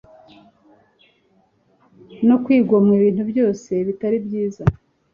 [2.27, 4.63] no kwigomwa ibintu byose bitari byiza